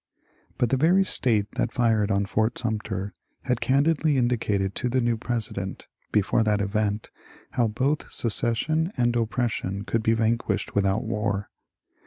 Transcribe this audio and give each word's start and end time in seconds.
But 0.57 0.71
the 0.71 0.77
very 0.77 1.03
State 1.03 1.51
that 1.57 1.71
fired 1.71 2.09
on 2.09 2.25
Fort 2.25 2.57
Sumter 2.57 3.13
had 3.43 3.61
can 3.61 3.83
didly 3.83 4.17
indicated 4.17 4.73
to 4.73 4.89
the 4.89 4.99
new 4.99 5.15
President, 5.15 5.85
before 6.11 6.41
that 6.41 6.59
event, 6.59 7.11
how 7.51 7.67
both 7.67 8.11
secession 8.11 8.91
and 8.97 9.15
oppression 9.15 9.83
could 9.83 10.01
be 10.01 10.13
vanquished 10.13 10.73
without 10.73 11.03
war. 11.03 11.51